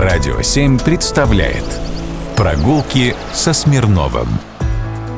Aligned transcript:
Радио 0.00 0.40
7 0.40 0.78
представляет 0.78 1.62
Прогулки 2.34 3.14
со 3.34 3.52
Смирновым 3.52 4.28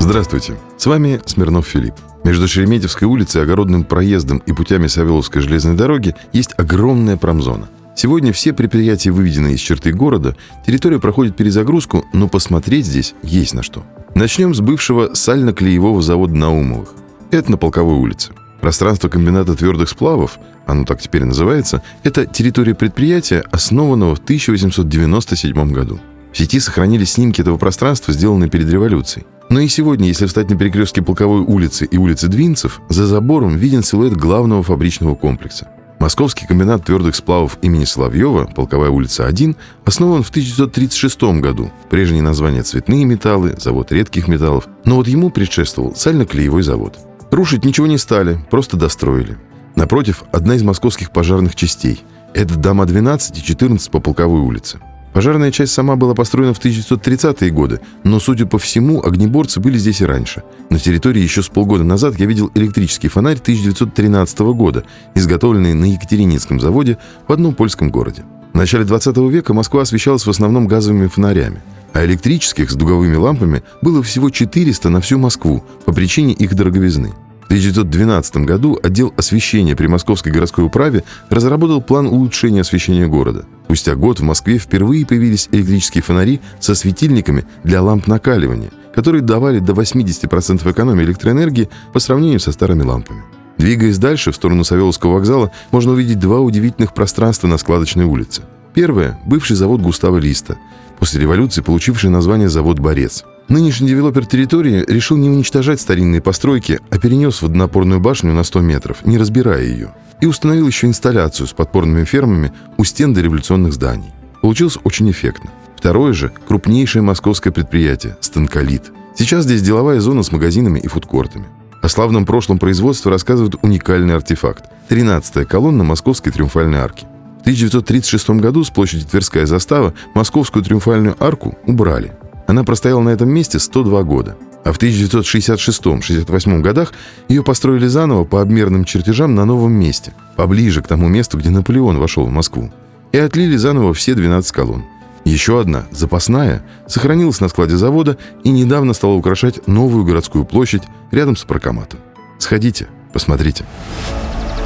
Здравствуйте, 0.00 0.58
с 0.76 0.86
вами 0.86 1.20
Смирнов 1.24 1.68
Филипп. 1.68 1.94
Между 2.24 2.48
Шереметьевской 2.48 3.06
улицей, 3.06 3.42
Огородным 3.42 3.84
проездом 3.84 4.38
и 4.38 4.52
путями 4.52 4.88
Савеловской 4.88 5.40
железной 5.40 5.76
дороги 5.76 6.16
есть 6.32 6.54
огромная 6.56 7.16
промзона. 7.16 7.68
Сегодня 7.94 8.32
все 8.32 8.52
предприятия 8.52 9.12
выведены 9.12 9.52
из 9.52 9.60
черты 9.60 9.92
города, 9.92 10.36
территория 10.66 10.98
проходит 10.98 11.36
перезагрузку, 11.36 12.04
но 12.12 12.26
посмотреть 12.26 12.86
здесь 12.86 13.14
есть 13.22 13.54
на 13.54 13.62
что. 13.62 13.84
Начнем 14.16 14.52
с 14.52 14.58
бывшего 14.58 15.14
сально-клеевого 15.14 16.02
завода 16.02 16.34
Наумовых. 16.34 16.92
Это 17.30 17.52
на 17.52 17.56
Полковой 17.56 17.94
улице. 17.94 18.32
Пространство 18.62 19.08
комбината 19.08 19.56
твердых 19.56 19.88
сплавов, 19.88 20.38
оно 20.66 20.84
так 20.84 21.02
теперь 21.02 21.24
называется, 21.24 21.82
это 22.04 22.26
территория 22.26 22.76
предприятия, 22.76 23.44
основанного 23.50 24.14
в 24.14 24.20
1897 24.20 25.72
году. 25.72 25.98
В 26.32 26.38
сети 26.38 26.60
сохранились 26.60 27.14
снимки 27.14 27.40
этого 27.40 27.58
пространства, 27.58 28.14
сделанные 28.14 28.48
перед 28.48 28.70
революцией. 28.70 29.26
Но 29.50 29.58
и 29.58 29.66
сегодня, 29.66 30.06
если 30.06 30.26
встать 30.26 30.48
на 30.48 30.56
перекрестке 30.56 31.02
Полковой 31.02 31.40
улицы 31.40 31.86
и 31.86 31.98
улицы 31.98 32.28
Двинцев, 32.28 32.80
за 32.88 33.04
забором 33.06 33.56
виден 33.56 33.82
силуэт 33.82 34.14
главного 34.14 34.62
фабричного 34.62 35.16
комплекса. 35.16 35.68
Московский 35.98 36.46
комбинат 36.46 36.84
твердых 36.84 37.16
сплавов 37.16 37.58
имени 37.62 37.84
Соловьева, 37.84 38.44
Полковая 38.44 38.90
улица 38.90 39.26
1, 39.26 39.56
основан 39.84 40.22
в 40.22 40.30
1936 40.30 41.40
году. 41.40 41.72
Прежнее 41.90 42.22
название 42.22 42.62
«Цветные 42.62 43.04
металлы», 43.04 43.56
«Завод 43.58 43.90
редких 43.90 44.28
металлов». 44.28 44.68
Но 44.84 44.96
вот 44.96 45.08
ему 45.08 45.30
предшествовал 45.30 45.96
сально-клеевой 45.96 46.62
завод. 46.62 46.96
Рушить 47.32 47.64
ничего 47.64 47.86
не 47.86 47.96
стали, 47.96 48.38
просто 48.50 48.76
достроили. 48.76 49.38
Напротив, 49.74 50.24
одна 50.32 50.54
из 50.54 50.62
московских 50.62 51.10
пожарных 51.10 51.56
частей. 51.56 52.04
Это 52.34 52.58
дома 52.58 52.84
12 52.84 53.38
и 53.38 53.42
14 53.42 53.90
по 53.90 54.00
Полковой 54.00 54.40
улице. 54.40 54.80
Пожарная 55.14 55.50
часть 55.50 55.72
сама 55.72 55.96
была 55.96 56.14
построена 56.14 56.52
в 56.52 56.62
1930-е 56.62 57.50
годы, 57.50 57.80
но, 58.04 58.20
судя 58.20 58.44
по 58.44 58.58
всему, 58.58 59.02
огнеборцы 59.02 59.60
были 59.60 59.78
здесь 59.78 60.02
и 60.02 60.04
раньше. 60.04 60.42
На 60.68 60.78
территории 60.78 61.22
еще 61.22 61.42
с 61.42 61.48
полгода 61.48 61.84
назад 61.84 62.20
я 62.20 62.26
видел 62.26 62.50
электрический 62.54 63.08
фонарь 63.08 63.38
1913 63.38 64.38
года, 64.40 64.84
изготовленный 65.14 65.72
на 65.72 65.86
Екатерининском 65.86 66.60
заводе 66.60 66.98
в 67.26 67.32
одном 67.32 67.54
польском 67.54 67.90
городе. 67.90 68.24
В 68.52 68.56
начале 68.56 68.84
20 68.84 69.16
века 69.30 69.54
Москва 69.54 69.80
освещалась 69.80 70.26
в 70.26 70.30
основном 70.30 70.66
газовыми 70.66 71.06
фонарями, 71.06 71.62
а 71.94 72.04
электрических 72.04 72.70
с 72.70 72.74
дуговыми 72.74 73.16
лампами 73.16 73.62
было 73.80 74.02
всего 74.02 74.28
400 74.28 74.90
на 74.90 75.00
всю 75.00 75.18
Москву 75.18 75.64
по 75.86 75.92
причине 75.92 76.34
их 76.34 76.54
дороговизны. 76.54 77.14
В 77.52 77.54
1912 77.54 78.36
году 78.46 78.80
отдел 78.82 79.12
освещения 79.18 79.76
при 79.76 79.86
Московской 79.86 80.32
городской 80.32 80.64
управе 80.64 81.04
разработал 81.28 81.82
план 81.82 82.06
улучшения 82.06 82.62
освещения 82.62 83.06
города. 83.06 83.44
Спустя 83.66 83.94
год 83.94 84.20
в 84.20 84.22
Москве 84.22 84.56
впервые 84.56 85.04
появились 85.04 85.50
электрические 85.52 86.00
фонари 86.02 86.40
со 86.60 86.74
светильниками 86.74 87.44
для 87.62 87.82
ламп 87.82 88.06
накаливания, 88.06 88.70
которые 88.94 89.20
давали 89.20 89.58
до 89.58 89.74
80% 89.74 90.72
экономии 90.72 91.04
электроэнергии 91.04 91.68
по 91.92 92.00
сравнению 92.00 92.40
со 92.40 92.52
старыми 92.52 92.84
лампами. 92.84 93.22
Двигаясь 93.58 93.98
дальше, 93.98 94.32
в 94.32 94.36
сторону 94.36 94.64
Савеловского 94.64 95.12
вокзала, 95.12 95.52
можно 95.72 95.92
увидеть 95.92 96.20
два 96.20 96.40
удивительных 96.40 96.94
пространства 96.94 97.48
на 97.48 97.58
складочной 97.58 98.06
улице. 98.06 98.44
Первое– 98.72 99.20
бывший 99.26 99.56
завод 99.56 99.82
Густава 99.82 100.16
Листа, 100.16 100.56
после 100.98 101.20
революции 101.20 101.60
получивший 101.60 102.08
название 102.08 102.48
«Завод 102.48 102.78
Борец». 102.78 103.26
Нынешний 103.48 103.88
девелопер 103.88 104.24
территории 104.24 104.84
решил 104.86 105.16
не 105.16 105.28
уничтожать 105.28 105.80
старинные 105.80 106.22
постройки, 106.22 106.80
а 106.90 106.98
перенес 106.98 107.42
водонапорную 107.42 108.00
башню 108.00 108.32
на 108.32 108.44
100 108.44 108.60
метров, 108.60 109.04
не 109.04 109.18
разбирая 109.18 109.64
ее, 109.64 109.94
и 110.20 110.26
установил 110.26 110.66
еще 110.66 110.86
инсталляцию 110.86 111.46
с 111.46 111.52
подпорными 111.52 112.04
фермами 112.04 112.52
у 112.78 112.84
стен 112.84 113.12
дореволюционных 113.12 113.72
зданий. 113.72 114.12
Получилось 114.40 114.78
очень 114.84 115.10
эффектно. 115.10 115.50
Второе 115.76 116.12
же– 116.12 116.32
крупнейшее 116.48 117.02
московское 117.02 117.52
предприятие– 117.52 118.16
«Станколит». 118.20 118.92
Сейчас 119.16 119.44
здесь 119.44 119.62
деловая 119.62 120.00
зона 120.00 120.22
с 120.22 120.32
магазинами 120.32 120.78
и 120.78 120.88
фудкортами. 120.88 121.46
О 121.82 121.88
славном 121.88 122.24
прошлом 122.24 122.58
производства 122.58 123.10
рассказывает 123.10 123.56
уникальный 123.62 124.14
артефакт– 124.14 124.64
13-я 124.88 125.44
колонна 125.44 125.84
Московской 125.84 126.32
триумфальной 126.32 126.78
арки. 126.78 127.06
В 127.38 127.40
1936 127.40 128.30
году 128.30 128.62
с 128.62 128.70
площади 128.70 129.04
Тверская 129.04 129.46
застава 129.46 129.92
Московскую 130.14 130.64
триумфальную 130.64 131.16
арку 131.18 131.58
убрали. 131.66 132.12
Она 132.52 132.64
простояла 132.64 133.00
на 133.00 133.08
этом 133.08 133.30
месте 133.30 133.58
102 133.58 134.02
года. 134.02 134.36
А 134.62 134.74
в 134.74 134.78
1966-68 134.78 136.60
годах 136.60 136.92
ее 137.26 137.42
построили 137.42 137.86
заново 137.86 138.24
по 138.24 138.42
обмерным 138.42 138.84
чертежам 138.84 139.34
на 139.34 139.46
новом 139.46 139.72
месте, 139.72 140.12
поближе 140.36 140.82
к 140.82 140.86
тому 140.86 141.08
месту, 141.08 141.38
где 141.38 141.48
Наполеон 141.48 141.98
вошел 141.98 142.26
в 142.26 142.30
Москву. 142.30 142.70
И 143.12 143.16
отлили 143.16 143.56
заново 143.56 143.94
все 143.94 144.14
12 144.14 144.52
колонн. 144.52 144.84
Еще 145.24 145.60
одна, 145.60 145.86
запасная, 145.92 146.62
сохранилась 146.86 147.40
на 147.40 147.48
складе 147.48 147.78
завода 147.78 148.18
и 148.44 148.50
недавно 148.50 148.92
стала 148.92 149.14
украшать 149.14 149.66
новую 149.66 150.04
городскую 150.04 150.44
площадь 150.44 150.82
рядом 151.10 151.36
с 151.36 151.44
паркоматом. 151.44 152.00
Сходите, 152.38 152.86
посмотрите. 153.14 153.64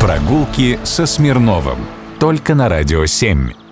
Прогулки 0.01 0.81
со 0.83 1.07
Смирновым. 1.07 1.79
Только 2.19 2.57
на 2.57 2.69
Радио 2.69 3.07
7. 3.07 3.66